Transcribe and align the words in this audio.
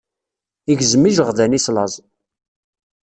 Igzem 0.71 1.03
ijeɣdan-is 1.09 1.67
laẓ. 1.75 1.93